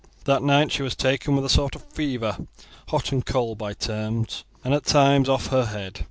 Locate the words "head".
5.65-5.99